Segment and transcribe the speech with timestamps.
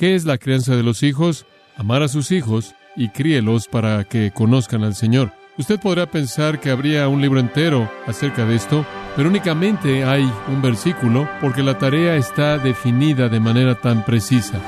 [0.00, 1.44] ¿Qué es la crianza de los hijos?
[1.76, 5.30] Amar a sus hijos y críelos para que conozcan al Señor.
[5.58, 10.62] Usted podrá pensar que habría un libro entero acerca de esto, pero únicamente hay un
[10.62, 14.58] versículo porque la tarea está definida de manera tan precisa.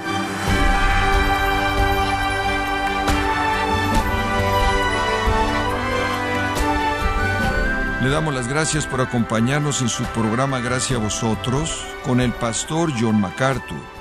[8.03, 12.93] Le damos las gracias por acompañarnos en su programa Gracias a vosotros con el pastor
[13.01, 13.92] John MacArthur.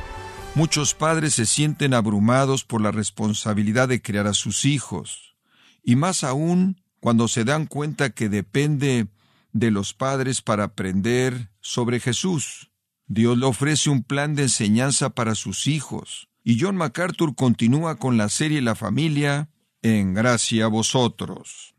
[0.54, 5.38] Muchos padres se sienten abrumados por la responsabilidad de criar a sus hijos,
[5.82, 9.08] y más aún cuando se dan cuenta que depende
[9.54, 12.70] de los padres para aprender sobre Jesús.
[13.08, 18.18] Dios le ofrece un plan de enseñanza para sus hijos, y John MacArthur continúa con
[18.18, 19.50] la serie La familia
[19.82, 21.76] en Gracia a vosotros.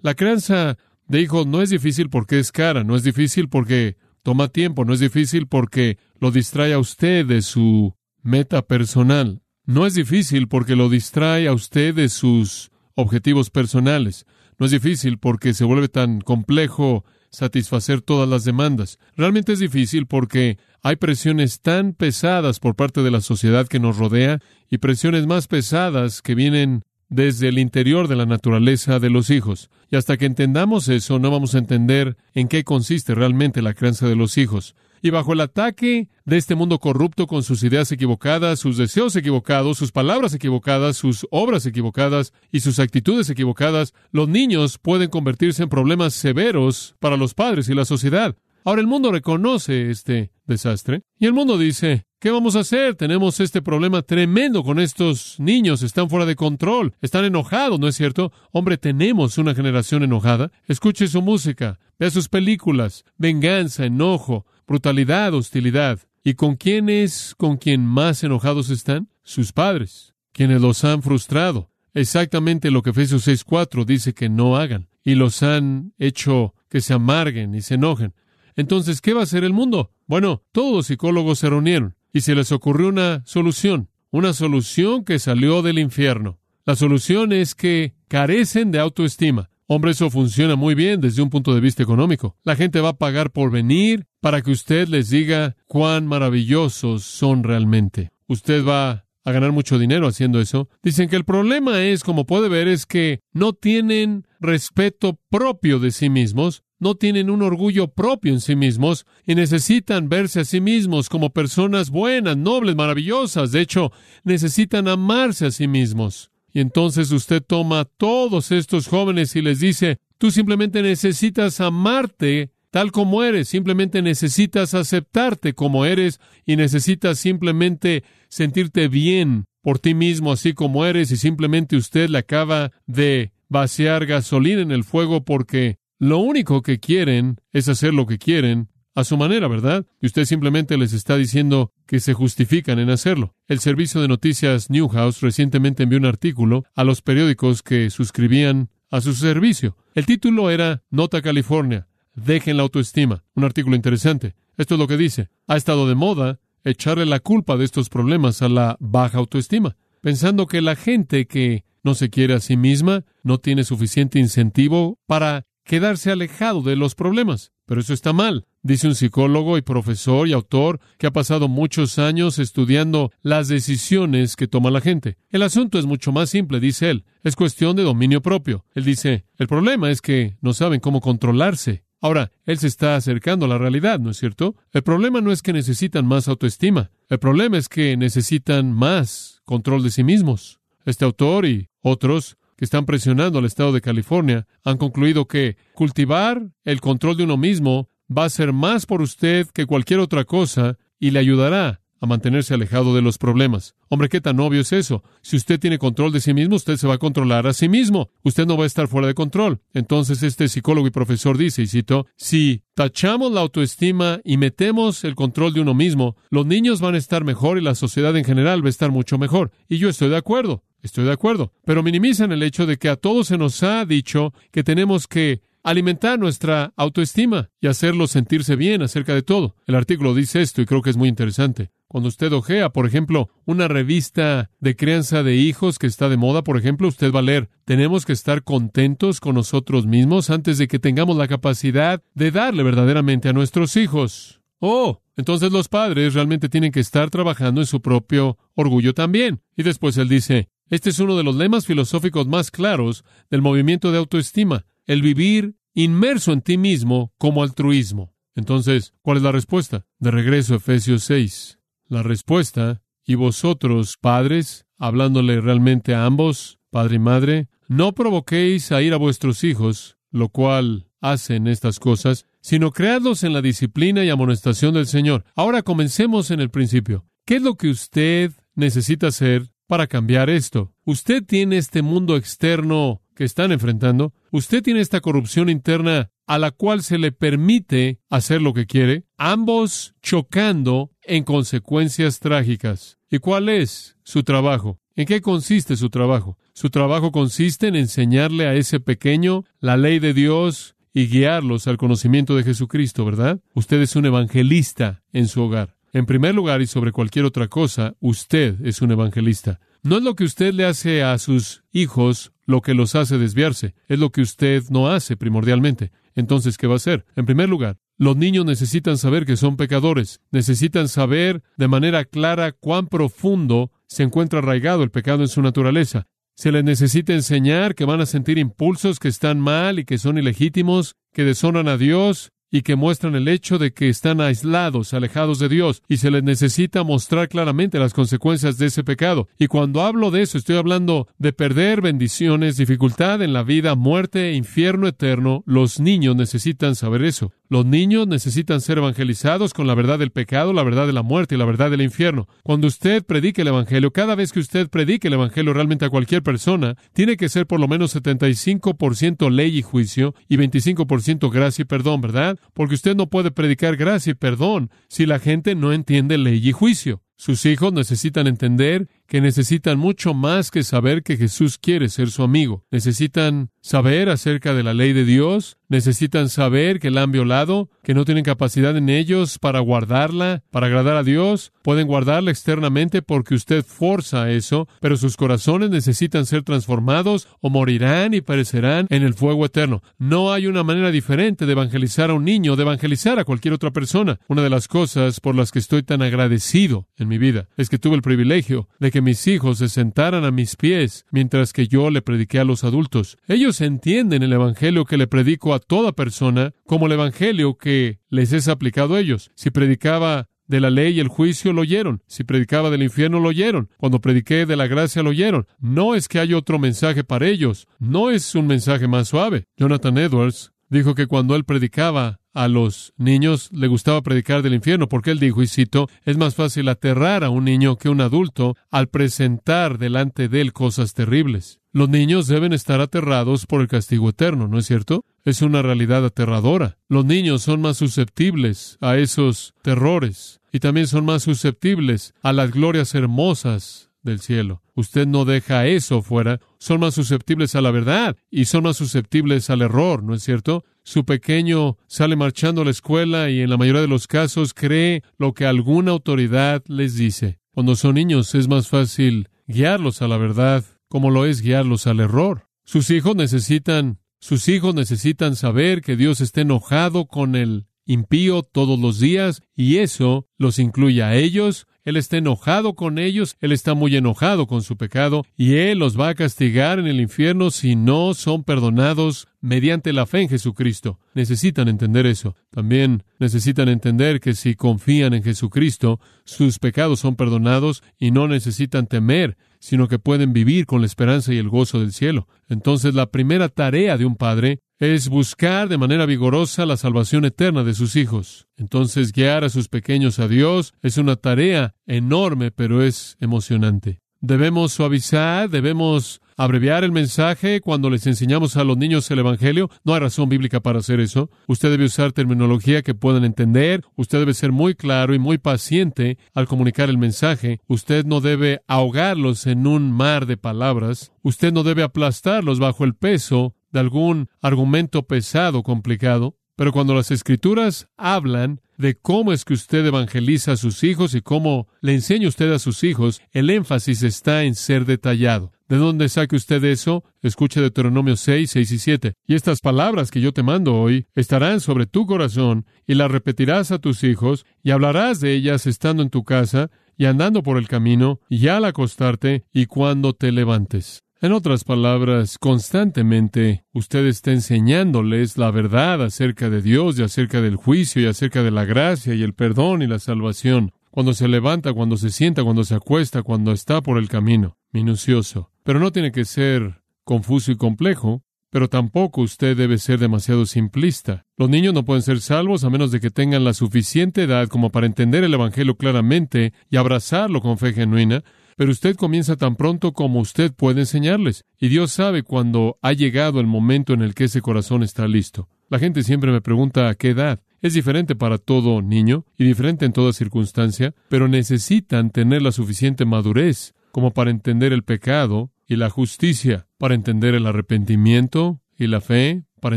[0.00, 0.78] La crianza
[1.08, 4.92] de hijos no es difícil porque es cara, no es difícil porque toma tiempo, no
[4.92, 10.76] es difícil porque lo distrae a usted de su meta personal, no es difícil porque
[10.76, 14.26] lo distrae a usted de sus objetivos personales,
[14.58, 18.98] no es difícil porque se vuelve tan complejo satisfacer todas las demandas.
[19.16, 23.96] Realmente es difícil porque hay presiones tan pesadas por parte de la sociedad que nos
[23.96, 24.38] rodea
[24.70, 26.82] y presiones más pesadas que vienen
[27.12, 29.70] desde el interior de la naturaleza de los hijos.
[29.90, 34.08] Y hasta que entendamos eso, no vamos a entender en qué consiste realmente la crianza
[34.08, 34.74] de los hijos.
[35.02, 39.76] Y bajo el ataque de este mundo corrupto con sus ideas equivocadas, sus deseos equivocados,
[39.76, 45.68] sus palabras equivocadas, sus obras equivocadas y sus actitudes equivocadas, los niños pueden convertirse en
[45.68, 48.36] problemas severos para los padres y la sociedad.
[48.64, 52.94] Ahora el mundo reconoce este desastre y el mundo dice, ¿qué vamos a hacer?
[52.94, 57.96] Tenemos este problema tremendo con estos niños, están fuera de control, están enojados, ¿no es
[57.96, 58.32] cierto?
[58.52, 60.52] Hombre, tenemos una generación enojada.
[60.68, 65.98] Escuche su música, vea sus películas, venganza, enojo, brutalidad, hostilidad.
[66.22, 69.08] ¿Y con quién es con quien más enojados están?
[69.24, 71.70] Sus padres, quienes los han frustrado.
[71.94, 74.88] Exactamente lo que Efesios 6.4 dice que no hagan.
[75.04, 78.14] Y los han hecho que se amarguen y se enojen.
[78.56, 79.90] Entonces, ¿qué va a hacer el mundo?
[80.06, 85.18] Bueno, todos los psicólogos se reunieron y se les ocurrió una solución, una solución que
[85.18, 86.38] salió del infierno.
[86.64, 89.50] La solución es que carecen de autoestima.
[89.66, 92.36] Hombre, eso funciona muy bien desde un punto de vista económico.
[92.44, 97.42] La gente va a pagar por venir para que usted les diga cuán maravillosos son
[97.42, 98.10] realmente.
[98.26, 100.68] Usted va a ganar mucho dinero haciendo eso.
[100.82, 105.90] Dicen que el problema es, como puede ver, es que no tienen respeto propio de
[105.90, 110.60] sí mismos no tienen un orgullo propio en sí mismos y necesitan verse a sí
[110.60, 113.52] mismos como personas buenas, nobles, maravillosas.
[113.52, 113.92] De hecho,
[114.24, 116.32] necesitan amarse a sí mismos.
[116.52, 122.50] Y entonces usted toma a todos estos jóvenes y les dice, tú simplemente necesitas amarte
[122.72, 129.94] tal como eres, simplemente necesitas aceptarte como eres y necesitas simplemente sentirte bien por ti
[129.94, 135.24] mismo así como eres y simplemente usted le acaba de vaciar gasolina en el fuego
[135.24, 139.86] porque lo único que quieren es hacer lo que quieren a su manera, ¿verdad?
[140.00, 143.36] Y usted simplemente les está diciendo que se justifican en hacerlo.
[143.46, 149.00] El servicio de noticias Newhouse recientemente envió un artículo a los periódicos que suscribían a
[149.00, 149.76] su servicio.
[149.94, 151.86] El título era Nota California.
[152.16, 153.22] Dejen la autoestima.
[153.36, 154.34] Un artículo interesante.
[154.56, 155.28] Esto es lo que dice.
[155.46, 160.48] Ha estado de moda echarle la culpa de estos problemas a la baja autoestima, pensando
[160.48, 165.46] que la gente que no se quiere a sí misma no tiene suficiente incentivo para
[165.64, 167.52] quedarse alejado de los problemas.
[167.66, 168.46] Pero eso está mal.
[168.62, 174.36] Dice un psicólogo y profesor y autor que ha pasado muchos años estudiando las decisiones
[174.36, 175.16] que toma la gente.
[175.30, 177.04] El asunto es mucho más simple, dice él.
[177.22, 178.64] Es cuestión de dominio propio.
[178.74, 181.84] Él dice, el problema es que no saben cómo controlarse.
[182.00, 184.56] Ahora, él se está acercando a la realidad, ¿no es cierto?
[184.72, 186.90] El problema no es que necesitan más autoestima.
[187.08, 190.58] El problema es que necesitan más control de sí mismos.
[190.84, 196.46] Este autor y otros que están presionando al estado de California han concluido que cultivar
[196.62, 200.78] el control de uno mismo va a ser más por usted que cualquier otra cosa
[201.00, 203.76] y le ayudará a mantenerse alejado de los problemas.
[203.88, 205.04] Hombre, qué tan obvio es eso.
[205.22, 208.10] Si usted tiene control de sí mismo, usted se va a controlar a sí mismo.
[208.24, 209.60] Usted no va a estar fuera de control.
[209.72, 215.14] Entonces este psicólogo y profesor dice, y cito, si tachamos la autoestima y metemos el
[215.14, 218.64] control de uno mismo, los niños van a estar mejor y la sociedad en general
[218.64, 219.52] va a estar mucho mejor.
[219.68, 220.64] Y yo estoy de acuerdo.
[220.82, 224.34] Estoy de acuerdo, pero minimizan el hecho de que a todos se nos ha dicho
[224.50, 229.56] que tenemos que alimentar nuestra autoestima y hacerlo sentirse bien acerca de todo.
[229.66, 231.70] El artículo dice esto y creo que es muy interesante.
[231.92, 236.42] Cuando usted ojea, por ejemplo, una revista de crianza de hijos que está de moda,
[236.42, 240.68] por ejemplo, usted va a leer, tenemos que estar contentos con nosotros mismos antes de
[240.68, 244.40] que tengamos la capacidad de darle verdaderamente a nuestros hijos.
[244.58, 249.42] Oh, entonces los padres realmente tienen que estar trabajando en su propio orgullo también.
[249.54, 253.92] Y después él dice, este es uno de los lemas filosóficos más claros del movimiento
[253.92, 258.14] de autoestima, el vivir inmerso en ti mismo como altruismo.
[258.34, 259.84] Entonces, ¿cuál es la respuesta?
[259.98, 261.58] De regreso a Efesios 6.
[261.92, 268.80] La respuesta, y vosotros, padres, hablándole realmente a ambos, padre y madre, no provoquéis a
[268.80, 274.08] ir a vuestros hijos, lo cual hacen estas cosas, sino creadlos en la disciplina y
[274.08, 275.26] amonestación del Señor.
[275.36, 277.04] Ahora comencemos en el principio.
[277.26, 280.72] ¿Qué es lo que usted necesita hacer para cambiar esto?
[280.86, 284.14] Usted tiene este mundo externo que están enfrentando.
[284.30, 289.04] Usted tiene esta corrupción interna a la cual se le permite hacer lo que quiere,
[289.18, 292.96] ambos chocando en consecuencias trágicas.
[293.10, 294.78] ¿Y cuál es su trabajo?
[294.96, 296.38] ¿En qué consiste su trabajo?
[296.54, 301.76] Su trabajo consiste en enseñarle a ese pequeño la ley de Dios y guiarlos al
[301.76, 303.38] conocimiento de Jesucristo, ¿verdad?
[303.52, 305.76] Usted es un evangelista en su hogar.
[305.92, 309.60] En primer lugar y sobre cualquier otra cosa, usted es un evangelista.
[309.84, 313.74] No es lo que usted le hace a sus hijos lo que los hace desviarse,
[313.88, 315.90] es lo que usted no hace primordialmente.
[316.14, 317.04] Entonces, ¿qué va a hacer?
[317.16, 322.52] En primer lugar, los niños necesitan saber que son pecadores, necesitan saber de manera clara
[322.52, 326.06] cuán profundo se encuentra arraigado el pecado en su naturaleza.
[326.36, 330.16] Se les necesita enseñar que van a sentir impulsos que están mal y que son
[330.16, 335.40] ilegítimos, que deshonran a Dios y que muestran el hecho de que están aislados, alejados
[335.40, 339.28] de Dios, y se les necesita mostrar claramente las consecuencias de ese pecado.
[339.38, 344.34] Y cuando hablo de eso, estoy hablando de perder bendiciones, dificultad en la vida, muerte,
[344.34, 345.42] infierno eterno.
[345.46, 347.32] Los niños necesitan saber eso.
[347.52, 351.34] Los niños necesitan ser evangelizados con la verdad del pecado, la verdad de la muerte
[351.34, 352.26] y la verdad del infierno.
[352.42, 356.22] Cuando usted predique el Evangelio, cada vez que usted predique el Evangelio realmente a cualquier
[356.22, 361.66] persona, tiene que ser por lo menos 75% ley y juicio y 25% gracia y
[361.66, 362.38] perdón, ¿verdad?
[362.54, 366.52] Porque usted no puede predicar gracia y perdón si la gente no entiende ley y
[366.52, 367.02] juicio.
[367.16, 372.22] Sus hijos necesitan entender que necesitan mucho más que saber que Jesús quiere ser su
[372.22, 372.64] amigo.
[372.70, 377.94] Necesitan saber acerca de la ley de Dios, necesitan saber que la han violado, que
[377.94, 383.34] no tienen capacidad en ellos para guardarla, para agradar a Dios, pueden guardarla externamente porque
[383.34, 389.14] usted forza eso, pero sus corazones necesitan ser transformados o morirán y perecerán en el
[389.14, 389.82] fuego eterno.
[389.98, 393.70] No hay una manera diferente de evangelizar a un niño, de evangelizar a cualquier otra
[393.70, 394.18] persona.
[394.26, 397.78] Una de las cosas por las que estoy tan agradecido en mi vida es que
[397.78, 401.90] tuve el privilegio de que mis hijos se sentaran a mis pies mientras que yo
[401.90, 403.18] le prediqué a los adultos.
[403.26, 408.32] Ellos entienden el Evangelio que le predico a toda persona como el Evangelio que les
[408.32, 409.30] es aplicado a ellos.
[409.34, 412.02] Si predicaba de la ley y el juicio lo oyeron.
[412.06, 413.70] Si predicaba del infierno lo oyeron.
[413.78, 415.46] Cuando prediqué de la gracia lo oyeron.
[415.58, 417.66] No es que haya otro mensaje para ellos.
[417.78, 419.46] No es un mensaje más suave.
[419.56, 424.88] Jonathan Edwards dijo que cuando él predicaba a los niños le gustaba predicar del infierno,
[424.88, 428.00] porque él dijo, y cito, es más fácil aterrar a un niño que a un
[428.00, 431.60] adulto al presentar delante de él cosas terribles.
[431.72, 435.06] Los niños deben estar aterrados por el castigo eterno, ¿no es cierto?
[435.24, 436.76] Es una realidad aterradora.
[436.88, 442.50] Los niños son más susceptibles a esos terrores y también son más susceptibles a las
[442.50, 444.62] glorias hermosas del cielo.
[444.74, 446.40] Usted no deja eso fuera.
[446.58, 450.64] Son más susceptibles a la verdad y son más susceptibles al error, ¿no es cierto?
[450.82, 455.02] Su pequeño sale marchando a la escuela y en la mayoría de los casos cree
[455.18, 457.38] lo que alguna autoridad les dice.
[457.52, 462.00] Cuando son niños es más fácil guiarlos a la verdad como lo es guiarlos al
[462.00, 462.48] error.
[462.64, 468.78] Sus hijos necesitan, sus hijos necesitan saber que Dios está enojado con el impío todos
[468.78, 473.74] los días y eso los incluye a ellos él está enojado con ellos, Él está
[473.74, 477.74] muy enojado con su pecado, y Él los va a castigar en el infierno si
[477.74, 481.00] no son perdonados mediante la fe en Jesucristo.
[481.14, 482.36] Necesitan entender eso.
[482.50, 488.86] También necesitan entender que si confían en Jesucristo, sus pecados son perdonados y no necesitan
[488.86, 492.28] temer, sino que pueden vivir con la esperanza y el gozo del cielo.
[492.48, 497.62] Entonces la primera tarea de un padre es buscar de manera vigorosa la salvación eterna
[497.62, 498.48] de sus hijos.
[498.56, 504.00] Entonces guiar a sus pequeños a Dios es una tarea enorme, pero es emocionante.
[504.20, 509.70] Debemos suavizar, debemos abreviar el mensaje cuando les enseñamos a los niños el Evangelio.
[509.84, 511.30] No hay razón bíblica para hacer eso.
[511.46, 513.84] Usted debe usar terminología que puedan entender.
[513.94, 517.60] Usted debe ser muy claro y muy paciente al comunicar el mensaje.
[517.68, 521.12] Usted no debe ahogarlos en un mar de palabras.
[521.22, 527.10] Usted no debe aplastarlos bajo el peso de algún argumento pesado, complicado, pero cuando las
[527.10, 532.28] escrituras hablan de cómo es que usted evangeliza a sus hijos y cómo le enseña
[532.28, 535.52] usted a sus hijos, el énfasis está en ser detallado.
[535.68, 537.02] ¿De dónde saque usted eso?
[537.22, 539.14] Escuche Deuteronomio 6, 6 y 7.
[539.26, 543.70] Y estas palabras que yo te mando hoy estarán sobre tu corazón y las repetirás
[543.70, 547.68] a tus hijos y hablarás de ellas estando en tu casa y andando por el
[547.68, 551.04] camino y al acostarte y cuando te levantes.
[551.22, 557.54] En otras palabras, constantemente usted está enseñándoles la verdad acerca de Dios y acerca del
[557.54, 560.72] juicio y acerca de la gracia y el perdón y la salvación.
[560.90, 564.56] Cuando se levanta, cuando se sienta, cuando se acuesta, cuando está por el camino.
[564.72, 565.52] Minucioso.
[565.62, 571.24] Pero no tiene que ser confuso y complejo, pero tampoco usted debe ser demasiado simplista.
[571.36, 574.70] Los niños no pueden ser salvos a menos de que tengan la suficiente edad como
[574.70, 578.24] para entender el Evangelio claramente y abrazarlo con fe genuina,
[578.56, 581.44] pero usted comienza tan pronto como usted puede enseñarles.
[581.58, 585.48] Y Dios sabe cuando ha llegado el momento en el que ese corazón está listo.
[585.68, 587.40] La gente siempre me pregunta a qué edad.
[587.62, 593.04] Es diferente para todo niño y diferente en toda circunstancia, pero necesitan tener la suficiente
[593.04, 599.00] madurez como para entender el pecado y la justicia, para entender el arrepentimiento y la
[599.00, 599.76] fe, para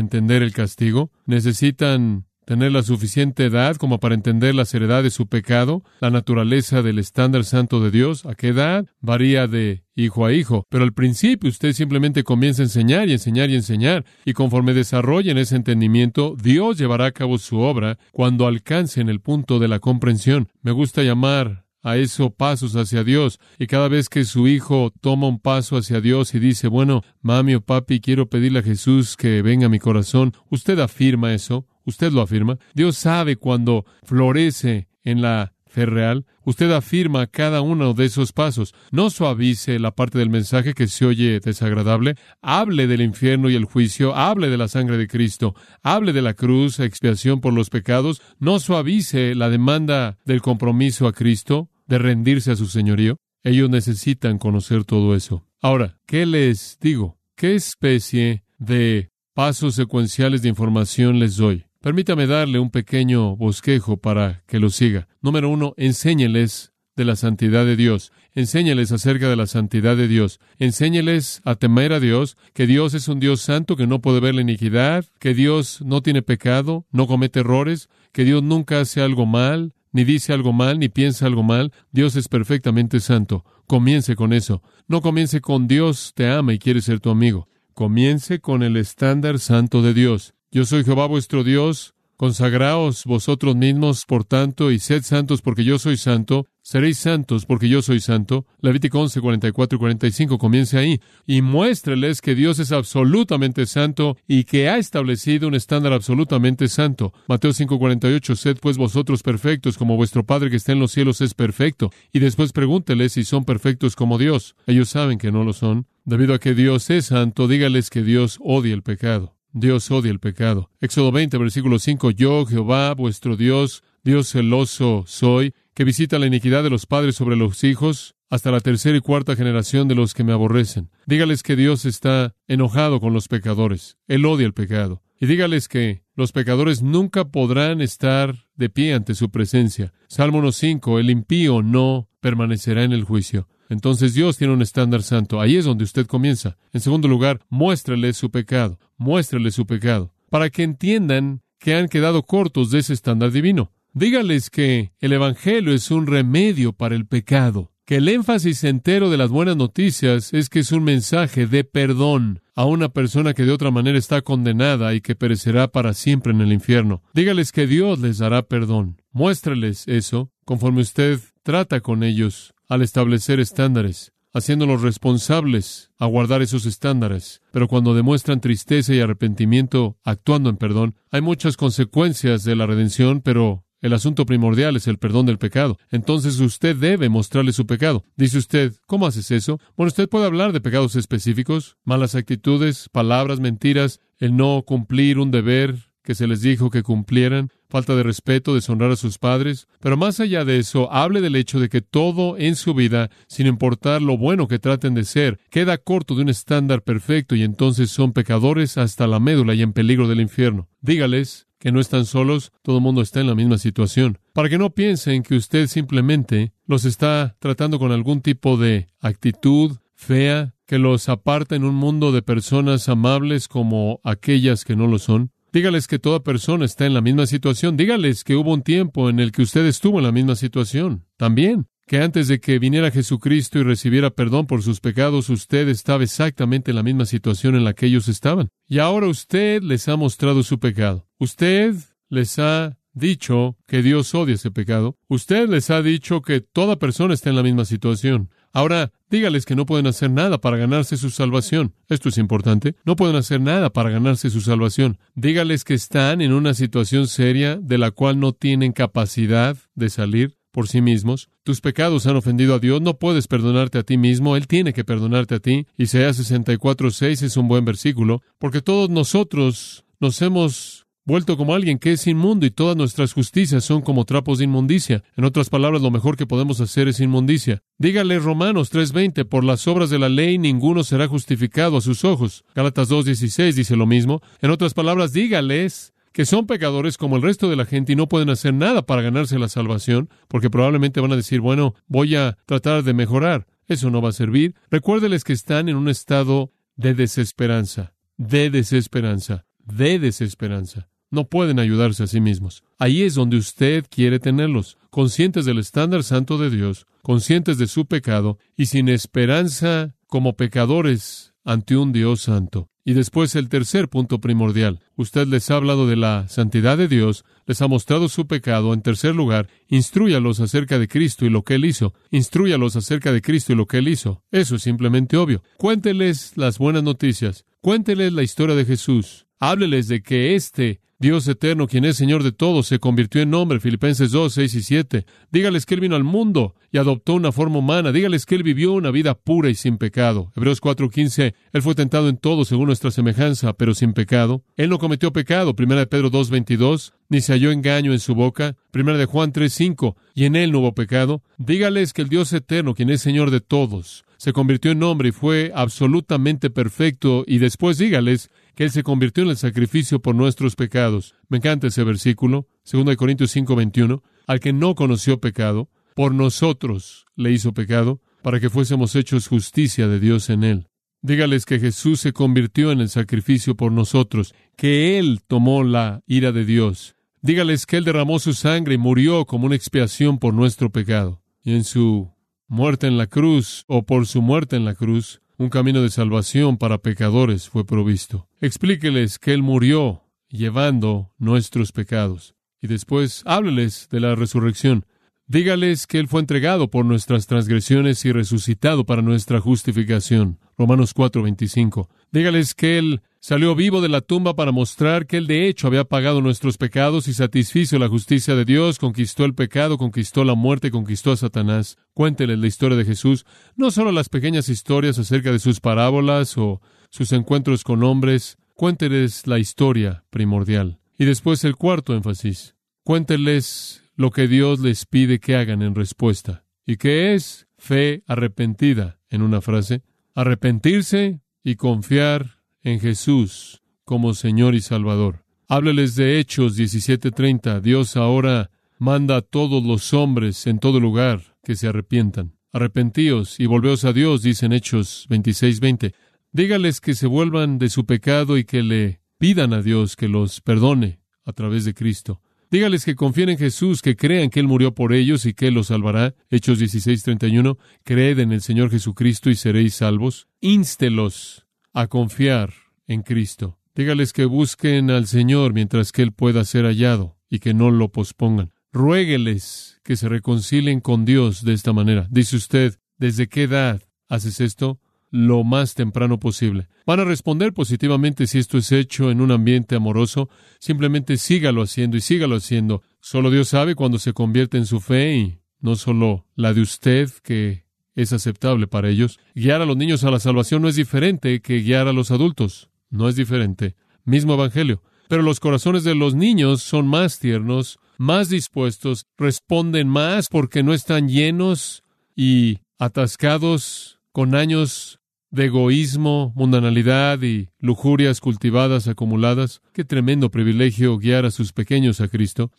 [0.00, 1.12] entender el castigo.
[1.26, 6.80] Necesitan tener la suficiente edad como para entender la seriedad de su pecado, la naturaleza
[6.80, 8.24] del estándar santo de Dios.
[8.24, 8.86] ¿A qué edad?
[9.00, 10.64] Varía de hijo a hijo.
[10.70, 14.04] Pero al principio usted simplemente comienza a enseñar y enseñar y enseñar.
[14.24, 19.58] Y conforme desarrollen ese entendimiento, Dios llevará a cabo su obra cuando alcancen el punto
[19.58, 20.48] de la comprensión.
[20.62, 23.40] Me gusta llamar a eso pasos hacia Dios.
[23.58, 27.54] Y cada vez que su hijo toma un paso hacia Dios y dice, bueno, mami
[27.54, 31.66] o papi, quiero pedirle a Jesús que venga a mi corazón, usted afirma eso.
[31.86, 32.58] Usted lo afirma.
[32.74, 36.24] Dios sabe cuando florece en la fe real.
[36.44, 38.74] Usted afirma cada uno de esos pasos.
[38.90, 42.14] No suavice la parte del mensaje que se oye desagradable.
[42.40, 44.14] Hable del infierno y el juicio.
[44.14, 45.54] Hable de la sangre de Cristo.
[45.82, 48.22] Hable de la cruz, expiación por los pecados.
[48.38, 53.18] No suavice la demanda del compromiso a Cristo, de rendirse a su señorío.
[53.44, 55.46] Ellos necesitan conocer todo eso.
[55.60, 57.18] Ahora, ¿qué les digo?
[57.36, 61.65] ¿Qué especie de pasos secuenciales de información les doy?
[61.80, 65.08] Permítame darle un pequeño bosquejo para que lo siga.
[65.20, 68.10] Número uno, enséñeles de la santidad de Dios.
[68.34, 70.40] Enséñeles acerca de la santidad de Dios.
[70.58, 74.34] Enséñeles a temer a Dios, que Dios es un Dios santo, que no puede ver
[74.34, 79.26] la iniquidad, que Dios no tiene pecado, no comete errores, que Dios nunca hace algo
[79.26, 81.72] mal, ni dice algo mal, ni piensa algo mal.
[81.92, 83.44] Dios es perfectamente santo.
[83.66, 84.62] Comience con eso.
[84.88, 87.48] No comience con Dios te ama y quiere ser tu amigo.
[87.74, 90.35] Comience con el estándar santo de Dios.
[90.52, 95.78] Yo soy Jehová vuestro Dios, consagraos vosotros mismos, por tanto, y sed santos porque yo
[95.80, 98.46] soy santo, seréis santos porque yo soy santo.
[98.60, 104.44] Levítico 11, 44 y 45 comience ahí, y muéstreles que Dios es absolutamente santo y
[104.44, 107.12] que ha establecido un estándar absolutamente santo.
[107.26, 111.20] Mateo 5, 48, sed pues vosotros perfectos como vuestro Padre que está en los cielos
[111.20, 111.90] es perfecto.
[112.12, 114.54] Y después pregúnteles si son perfectos como Dios.
[114.68, 115.86] Ellos saben que no lo son.
[116.04, 119.35] Debido a que Dios es santo, dígales que Dios odia el pecado.
[119.58, 120.68] Dios odia el pecado.
[120.82, 122.10] Éxodo 20, versículo 5.
[122.10, 127.36] Yo, Jehová, vuestro Dios, Dios celoso soy, que visita la iniquidad de los padres sobre
[127.36, 130.90] los hijos, hasta la tercera y cuarta generación de los que me aborrecen.
[131.06, 133.96] Dígales que Dios está enojado con los pecadores.
[134.08, 135.02] Él odia el pecado.
[135.18, 139.94] Y dígales que los pecadores nunca podrán estar de pie ante su presencia.
[140.06, 141.00] Salmo 1.5.
[141.00, 143.48] El impío no permanecerá en el juicio.
[143.68, 145.40] Entonces Dios tiene un estándar santo.
[145.40, 146.56] Ahí es donde usted comienza.
[146.72, 148.78] En segundo lugar, muéstrele su pecado.
[148.96, 150.12] Muéstrele su pecado.
[150.30, 153.72] Para que entiendan que han quedado cortos de ese estándar divino.
[153.92, 157.72] Dígales que el Evangelio es un remedio para el pecado.
[157.86, 162.42] Que el énfasis entero de las buenas noticias es que es un mensaje de perdón
[162.56, 166.40] a una persona que de otra manera está condenada y que perecerá para siempre en
[166.40, 167.02] el infierno.
[167.14, 169.00] Dígales que Dios les dará perdón.
[169.12, 176.66] Muéstreles eso conforme usted trata con ellos al establecer estándares, haciéndolos responsables a guardar esos
[176.66, 177.40] estándares.
[177.52, 183.20] Pero cuando demuestran tristeza y arrepentimiento actuando en perdón, hay muchas consecuencias de la redención,
[183.20, 185.78] pero el asunto primordial es el perdón del pecado.
[185.90, 188.04] Entonces usted debe mostrarle su pecado.
[188.16, 189.60] Dice usted, ¿cómo haces eso?
[189.76, 195.30] Bueno, usted puede hablar de pecados específicos, malas actitudes, palabras, mentiras, el no cumplir un
[195.30, 199.96] deber que se les dijo que cumplieran, falta de respeto, deshonrar a sus padres, pero
[199.96, 204.00] más allá de eso, hable del hecho de que todo en su vida, sin importar
[204.00, 208.12] lo bueno que traten de ser, queda corto de un estándar perfecto y entonces son
[208.12, 210.68] pecadores hasta la médula y en peligro del infierno.
[210.80, 214.58] Dígales que no están solos, todo el mundo está en la misma situación, para que
[214.58, 220.78] no piensen que usted simplemente los está tratando con algún tipo de actitud fea que
[220.78, 225.32] los aparta en un mundo de personas amables como aquellas que no lo son.
[225.56, 227.78] Dígales que toda persona está en la misma situación.
[227.78, 231.06] Dígales que hubo un tiempo en el que usted estuvo en la misma situación.
[231.16, 236.04] También, que antes de que viniera Jesucristo y recibiera perdón por sus pecados, usted estaba
[236.04, 238.50] exactamente en la misma situación en la que ellos estaban.
[238.68, 241.08] Y ahora usted les ha mostrado su pecado.
[241.18, 241.74] Usted
[242.10, 244.98] les ha dicho que Dios odia ese pecado.
[245.08, 248.28] Usted les ha dicho que toda persona está en la misma situación.
[248.52, 251.74] Ahora, dígales que no pueden hacer nada para ganarse su salvación.
[251.88, 252.74] Esto es importante.
[252.84, 254.98] No pueden hacer nada para ganarse su salvación.
[255.14, 260.36] Dígales que están en una situación seria de la cual no tienen capacidad de salir
[260.56, 261.28] por sí mismos.
[261.42, 264.84] Tus pecados han ofendido a Dios, no puedes perdonarte a ti mismo, Él tiene que
[264.84, 265.66] perdonarte a ti.
[265.76, 271.92] Isaías 64.6 es un buen versículo, porque todos nosotros nos hemos vuelto como alguien que
[271.92, 275.04] es inmundo y todas nuestras justicias son como trapos de inmundicia.
[275.16, 277.62] En otras palabras, lo mejor que podemos hacer es inmundicia.
[277.78, 282.44] Dígale Romanos 3:20, por las obras de la ley ninguno será justificado a sus ojos.
[282.54, 284.20] Gálatas 2:16 dice lo mismo.
[284.42, 288.08] En otras palabras, dígales que son pecadores como el resto de la gente y no
[288.08, 292.38] pueden hacer nada para ganarse la salvación, porque probablemente van a decir, bueno, voy a
[292.46, 293.46] tratar de mejorar.
[293.68, 294.54] Eso no va a servir.
[294.70, 302.04] Recuérdeles que están en un estado de desesperanza, de desesperanza, de desesperanza no pueden ayudarse
[302.04, 302.62] a sí mismos.
[302.78, 307.86] Ahí es donde usted quiere tenerlos, conscientes del estándar santo de Dios, conscientes de su
[307.86, 312.68] pecado y sin esperanza como pecadores ante un Dios santo.
[312.84, 314.78] Y después el tercer punto primordial.
[314.94, 318.72] Usted les ha hablado de la santidad de Dios, les ha mostrado su pecado.
[318.72, 321.94] En tercer lugar, instruyalos acerca de Cristo y lo que Él hizo.
[322.12, 324.22] Instruyalos acerca de Cristo y lo que Él hizo.
[324.30, 325.42] Eso es simplemente obvio.
[325.56, 327.44] Cuénteles las buenas noticias.
[327.60, 329.25] Cuénteles la historia de Jesús.
[329.38, 333.60] Hábleles de que éste Dios eterno, quien es Señor de todos, se convirtió en hombre,
[333.60, 335.06] Filipenses 2, 6 y 7.
[335.30, 337.92] Dígales que Él vino al mundo y adoptó una forma humana.
[337.92, 340.32] Dígales que Él vivió una vida pura y sin pecado.
[340.34, 341.34] Hebreos 4, 15.
[341.52, 344.42] Él fue tentado en todo según nuestra semejanza, pero sin pecado.
[344.56, 345.54] Él no cometió pecado.
[345.54, 346.94] Primera de Pedro 2, 22.
[347.10, 348.56] Ni se halló engaño en su boca.
[348.70, 349.98] Primera de Juan 3, 5.
[350.14, 351.22] Y en Él no hubo pecado.
[351.36, 355.12] Dígales que el Dios eterno, quien es Señor de todos, se convirtió en hombre y
[355.12, 357.24] fue absolutamente perfecto.
[357.26, 361.14] Y después dígales que Él se convirtió en el sacrificio por nuestros pecados.
[361.28, 364.02] Me encanta ese versículo, 2 Corintios 5, 21.
[364.26, 369.88] Al que no conoció pecado, por nosotros le hizo pecado, para que fuésemos hechos justicia
[369.88, 370.68] de Dios en Él.
[371.02, 376.32] Dígales que Jesús se convirtió en el sacrificio por nosotros, que Él tomó la ira
[376.32, 376.96] de Dios.
[377.20, 381.22] Dígales que Él derramó su sangre y murió como una expiación por nuestro pecado.
[381.42, 382.10] Y en su
[382.48, 386.56] muerte en la cruz, o por su muerte en la cruz, un camino de salvación
[386.56, 388.28] para pecadores fue provisto.
[388.40, 392.34] Explíqueles que Él murió llevando nuestros pecados.
[392.60, 394.86] Y después hábleles de la resurrección.
[395.26, 400.38] Dígales que Él fue entregado por nuestras transgresiones y resucitado para nuestra justificación.
[400.56, 401.88] Romanos 4:25.
[402.12, 405.82] Dígales que Él salió vivo de la tumba para mostrar que Él de hecho había
[405.82, 410.70] pagado nuestros pecados y satisfizo la justicia de Dios, conquistó el pecado, conquistó la muerte,
[410.70, 411.76] conquistó a Satanás.
[411.92, 416.60] Cuénteles la historia de Jesús, no solo las pequeñas historias acerca de sus parábolas o
[416.88, 420.78] sus encuentros con hombres, cuénteles la historia primordial.
[420.96, 422.54] Y después el cuarto énfasis.
[422.84, 426.44] Cuénteles lo que Dios les pide que hagan en respuesta.
[426.64, 427.48] ¿Y qué es?
[427.58, 429.82] Fe arrepentida, en una frase.
[430.14, 432.35] Arrepentirse y confiar
[432.66, 435.24] en Jesús como Señor y Salvador.
[435.48, 437.60] Hábleles de Hechos 17:30.
[437.60, 442.34] Dios ahora manda a todos los hombres en todo lugar que se arrepientan.
[442.52, 445.94] Arrepentíos y volveos a Dios, dicen Hechos 26:20.
[446.32, 450.40] Dígales que se vuelvan de su pecado y que le pidan a Dios que los
[450.40, 452.20] perdone a través de Cristo.
[452.50, 455.54] Dígales que confíen en Jesús, que crean que Él murió por ellos y que Él
[455.54, 456.16] los salvará.
[456.30, 457.58] Hechos 16:31.
[457.84, 460.26] Creed en el Señor Jesucristo y seréis salvos.
[460.40, 461.45] Ínstelos
[461.76, 462.54] a confiar
[462.86, 463.58] en Cristo.
[463.74, 467.92] Dígales que busquen al Señor mientras que Él pueda ser hallado y que no lo
[467.92, 468.54] pospongan.
[468.72, 472.08] Ruégueles que se reconcilien con Dios de esta manera.
[472.10, 474.80] Dice usted, ¿desde qué edad haces esto?
[475.10, 476.68] lo más temprano posible.
[476.84, 480.28] Van a responder positivamente si esto es hecho en un ambiente amoroso.
[480.58, 482.82] Simplemente sígalo haciendo y sígalo haciendo.
[483.00, 487.08] Solo Dios sabe cuando se convierte en su fe y no solo la de usted
[487.22, 487.65] que
[487.96, 489.18] es aceptable para ellos.
[489.34, 492.68] Guiar a los niños a la salvación no es diferente que guiar a los adultos.
[492.90, 493.74] No es diferente.
[494.04, 494.82] Mismo evangelio.
[495.08, 500.74] Pero los corazones de los niños son más tiernos, más dispuestos, responden más porque no
[500.74, 501.82] están llenos
[502.14, 509.60] y atascados con años de egoísmo, mundanalidad y lujurias cultivadas, acumuladas.
[509.72, 512.50] Qué tremendo privilegio guiar a sus pequeños a Cristo.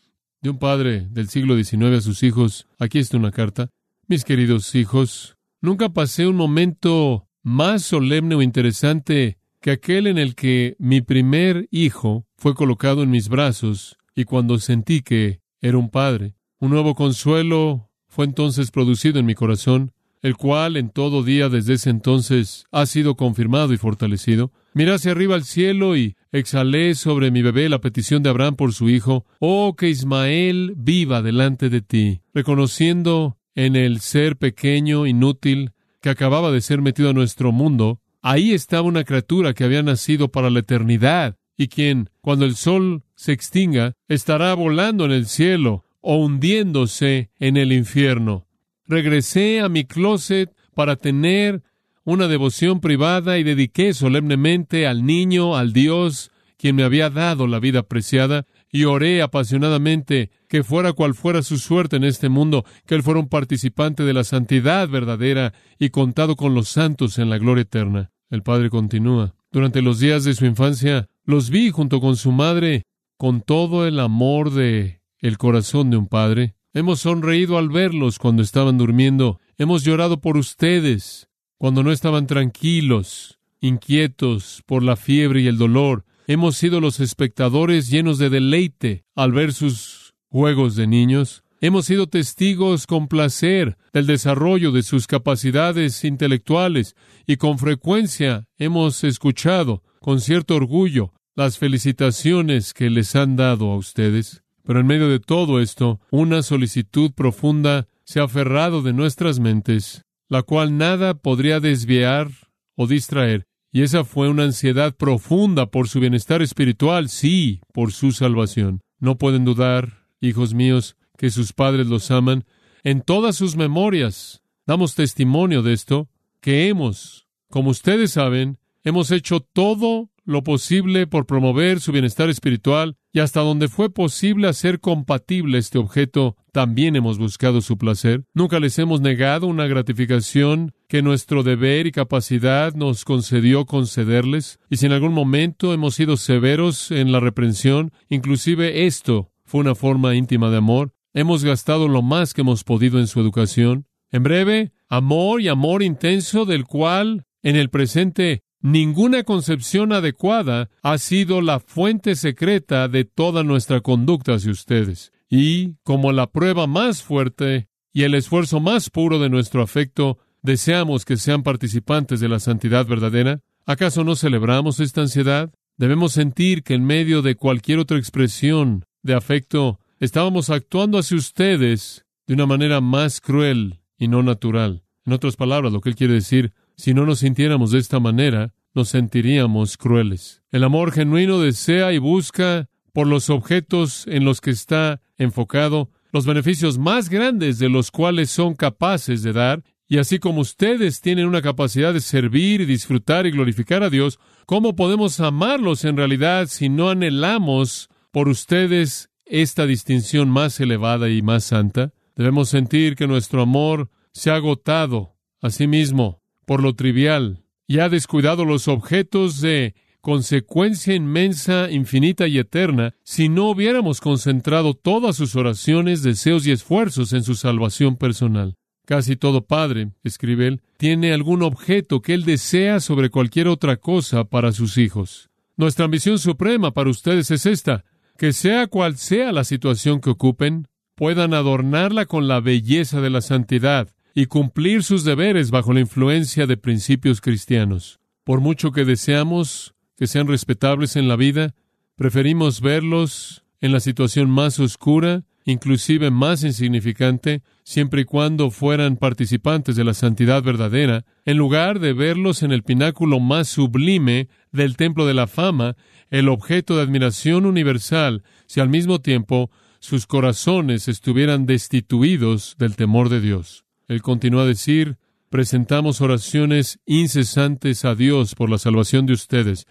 [0.41, 3.69] De un padre del siglo XIX a sus hijos, aquí está una carta.
[4.10, 10.34] Mis queridos hijos, nunca pasé un momento más solemne o interesante que aquel en el
[10.34, 15.89] que mi primer hijo fue colocado en mis brazos y cuando sentí que era un
[15.89, 16.36] padre.
[16.58, 19.91] Un nuevo consuelo fue entonces producido en mi corazón,
[20.22, 24.54] el cual en todo día desde ese entonces ha sido confirmado y fortalecido.
[24.74, 28.72] Miré hacia arriba al cielo y exhalé sobre mi bebé la petición de Abraham por
[28.72, 35.72] su hijo, oh que Ismael viva delante de ti, reconociendo en el ser pequeño, inútil,
[36.00, 40.28] que acababa de ser metido a nuestro mundo, ahí estaba una criatura que había nacido
[40.28, 45.86] para la eternidad y quien, cuando el sol se extinga, estará volando en el cielo
[46.02, 48.46] o hundiéndose en el infierno.
[48.86, 51.63] Regresé a mi closet para tener
[52.04, 57.60] una devoción privada y dediqué solemnemente al niño, al Dios, quien me había dado la
[57.60, 62.95] vida preciada, y oré apasionadamente que fuera cual fuera su suerte en este mundo, que
[62.95, 67.38] él fuera un participante de la santidad verdadera y contado con los santos en la
[67.38, 68.12] gloria eterna.
[68.30, 69.36] El padre continúa.
[69.51, 72.84] Durante los días de su infancia, los vi junto con su madre,
[73.17, 76.56] con todo el amor de el corazón de un padre.
[76.73, 79.39] Hemos sonreído al verlos cuando estaban durmiendo.
[79.58, 81.27] Hemos llorado por ustedes
[81.58, 86.06] cuando no estaban tranquilos, inquietos por la fiebre y el dolor.
[86.30, 91.46] Hemos sido los espectadores llenos de deleite al ver sus juegos de niños.
[91.62, 99.06] Hemos sido testigos con placer del desarrollo de sus capacidades intelectuales y con frecuencia hemos
[99.06, 104.44] escuchado con cierto orgullo las felicitaciones que les han dado a ustedes.
[104.66, 110.04] Pero en medio de todo esto, una solicitud profunda se ha aferrado de nuestras mentes,
[110.28, 112.28] la cual nada podría desviar
[112.76, 113.46] o distraer.
[113.78, 118.82] Y esa fue una ansiedad profunda por su bienestar espiritual, sí, por su salvación.
[118.98, 122.46] No pueden dudar, hijos míos, que sus padres los aman.
[122.84, 126.10] En todas sus memorias damos testimonio de esto,
[126.42, 132.98] que hemos, como ustedes saben, hemos hecho todo lo posible por promover su bienestar espiritual
[133.13, 138.26] y hasta donde fue posible hacer compatible este objeto, también hemos buscado su placer.
[138.34, 144.78] Nunca les hemos negado una gratificación que nuestro deber y capacidad nos concedió concederles, y
[144.78, 150.15] si en algún momento hemos sido severos en la reprensión, inclusive esto fue una forma
[150.15, 153.86] íntima de amor, hemos gastado lo más que hemos podido en su educación.
[154.12, 160.97] En breve, amor y amor intenso del cual en el presente Ninguna concepción adecuada ha
[160.97, 165.12] sido la fuente secreta de toda nuestra conducta hacia ustedes.
[165.30, 171.05] Y, como la prueba más fuerte y el esfuerzo más puro de nuestro afecto, deseamos
[171.05, 173.41] que sean participantes de la santidad verdadera.
[173.65, 175.51] ¿Acaso no celebramos esta ansiedad?
[175.75, 182.05] Debemos sentir que en medio de cualquier otra expresión de afecto, estábamos actuando hacia ustedes
[182.25, 184.83] de una manera más cruel y no natural.
[185.05, 188.53] En otras palabras, lo que él quiere decir, si no nos sintiéramos de esta manera,
[188.73, 190.43] nos sentiríamos crueles.
[190.49, 196.25] El amor genuino desea y busca por los objetos en los que está enfocado los
[196.25, 201.28] beneficios más grandes de los cuales son capaces de dar, y así como ustedes tienen
[201.28, 206.47] una capacidad de servir y disfrutar y glorificar a Dios, ¿cómo podemos amarlos en realidad
[206.47, 211.93] si no anhelamos por ustedes esta distinción más elevada y más santa?
[212.15, 217.80] Debemos sentir que nuestro amor se ha agotado a sí mismo por lo trivial y
[217.80, 225.15] ha descuidado los objetos de consecuencia inmensa, infinita y eterna si no hubiéramos concentrado todas
[225.15, 228.56] sus oraciones, deseos y esfuerzos en su salvación personal.
[228.88, 234.23] Casi todo padre, escribe él, tiene algún objeto que él desea sobre cualquier otra cosa
[234.23, 235.30] para sus hijos.
[235.58, 237.84] Nuestra ambición suprema para ustedes es esta,
[238.17, 243.19] que sea cual sea la situación que ocupen, puedan adornarla con la belleza de la
[243.19, 248.00] santidad, y cumplir sus deberes bajo la influencia de principios cristianos.
[248.23, 251.56] Por mucho que deseamos que sean respetables en la vida,
[251.97, 259.77] preferimos verlos en la situación más oscura, inclusive más insignificante, siempre y cuando fueran participantes
[259.77, 265.05] de la santidad verdadera, en lugar de verlos en el pináculo más sublime del templo
[265.05, 265.77] de la fama,
[266.10, 273.07] el objeto de admiración universal, si al mismo tiempo sus corazones estuvieran destituidos del temor
[273.07, 273.63] de Dios.
[273.88, 274.97] Él continúa a decir,
[275.29, 279.65] presentamos oraciones incesantes a Dios por la salvación de ustedes.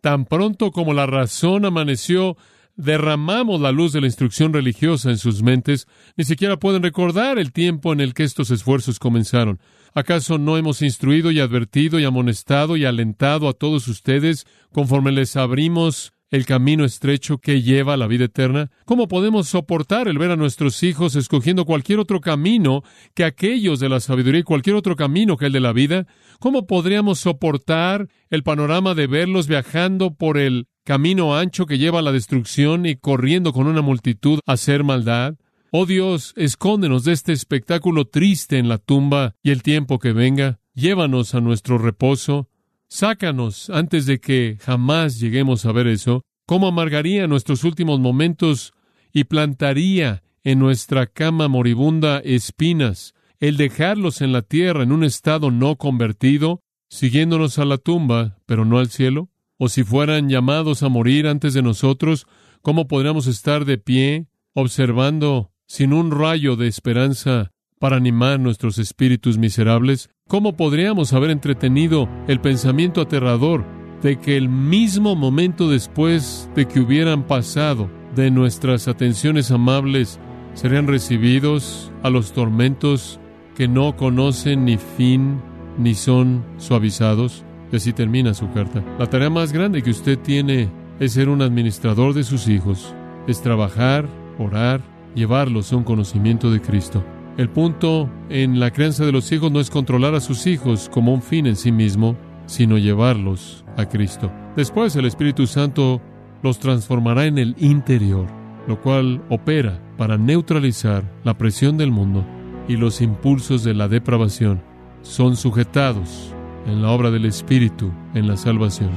[0.00, 2.36] Tan pronto como la razón amaneció,
[2.76, 5.86] derramamos la luz de la instrucción religiosa en sus mentes,
[6.16, 9.58] ni siquiera pueden recordar el tiempo en el que estos esfuerzos comenzaron.
[9.94, 15.36] ¿Acaso no hemos instruido y advertido y amonestado y alentado a todos ustedes conforme les
[15.36, 18.70] abrimos el camino estrecho que lleva a la vida eterna?
[18.84, 22.82] ¿Cómo podemos soportar el ver a nuestros hijos escogiendo cualquier otro camino
[23.14, 26.06] que aquellos de la sabiduría y cualquier otro camino que el de la vida?
[26.40, 32.02] ¿Cómo podríamos soportar el panorama de verlos viajando por el camino ancho que lleva a
[32.02, 35.36] la destrucción y corriendo con una multitud a hacer maldad?
[35.72, 40.60] Oh Dios, escóndenos de este espectáculo triste en la tumba y el tiempo que venga.
[40.74, 42.48] Llévanos a nuestro reposo.
[42.88, 46.22] Sácanos antes de que jamás lleguemos a ver eso.
[46.46, 48.72] ¿Cómo amargaría nuestros últimos momentos
[49.12, 55.50] y plantaría en nuestra cama moribunda espinas el dejarlos en la tierra en un estado
[55.50, 59.28] no convertido, siguiéndonos a la tumba, pero no al cielo?
[59.58, 62.26] ¿O si fueran llamados a morir antes de nosotros,
[62.62, 69.38] cómo podríamos estar de pie, observando, sin un rayo de esperanza, para animar nuestros espíritus
[69.38, 70.10] miserables?
[70.28, 73.64] ¿Cómo podríamos haber entretenido el pensamiento aterrador
[74.02, 80.18] de que el mismo momento después de que hubieran pasado de nuestras atenciones amables,
[80.54, 83.20] serían recibidos a los tormentos
[83.54, 85.40] que no conocen ni fin
[85.78, 87.44] ni son suavizados?
[87.72, 88.84] Y así termina su carta.
[88.98, 92.94] La tarea más grande que usted tiene es ser un administrador de sus hijos,
[93.26, 94.08] es trabajar,
[94.38, 94.80] orar,
[95.14, 97.04] llevarlos a un conocimiento de Cristo.
[97.36, 101.12] El punto en la crianza de los hijos no es controlar a sus hijos como
[101.12, 104.32] un fin en sí mismo, sino llevarlos a Cristo.
[104.56, 106.00] Después el Espíritu Santo
[106.42, 108.26] los transformará en el interior,
[108.66, 112.24] lo cual opera para neutralizar la presión del mundo
[112.68, 114.62] y los impulsos de la depravación.
[115.02, 116.32] Son sujetados
[116.66, 118.90] en la obra del Espíritu en la salvación.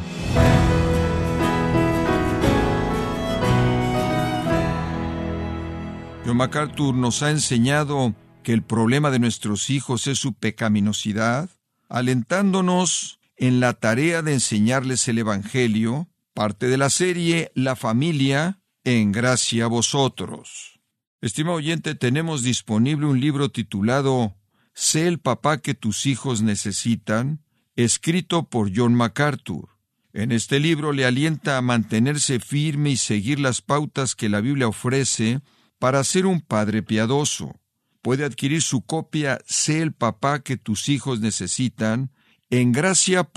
[6.26, 11.50] John MacArthur nos ha enseñado que el problema de nuestros hijos es su pecaminosidad,
[11.88, 19.12] alentándonos en la tarea de enseñarles el Evangelio, parte de la serie La familia en
[19.12, 20.80] gracia a vosotros.
[21.22, 24.36] Estimado oyente, tenemos disponible un libro titulado
[24.74, 27.44] Sé el papá que tus hijos necesitan,
[27.76, 29.70] escrito por John MacArthur.
[30.14, 34.68] En este libro le alienta a mantenerse firme y seguir las pautas que la Biblia
[34.68, 35.42] ofrece
[35.78, 37.60] para ser un padre piadoso.
[38.02, 42.12] Puede adquirir su copia Sé el papá que tus hijos necesitan
[42.50, 43.28] en gracia.org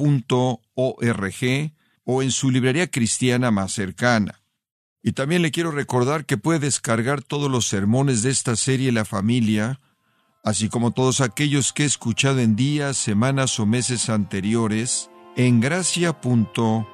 [2.05, 4.41] o en su librería cristiana más cercana.
[5.03, 9.05] Y también le quiero recordar que puede descargar todos los sermones de esta serie La
[9.05, 9.81] familia,
[10.45, 16.87] así como todos aquellos que he escuchado en días, semanas o meses anteriores, en gracia.org.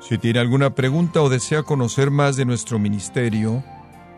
[0.00, 3.62] Si tiene alguna pregunta o desea conocer más de nuestro ministerio,